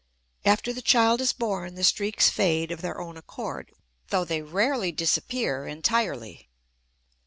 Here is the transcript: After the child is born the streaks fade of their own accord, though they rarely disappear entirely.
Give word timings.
After 0.45 0.73
the 0.73 0.81
child 0.81 1.21
is 1.21 1.31
born 1.31 1.75
the 1.75 1.83
streaks 1.83 2.27
fade 2.27 2.71
of 2.71 2.81
their 2.81 2.99
own 2.99 3.17
accord, 3.17 3.71
though 4.07 4.25
they 4.25 4.41
rarely 4.41 4.91
disappear 4.91 5.67
entirely. 5.67 6.49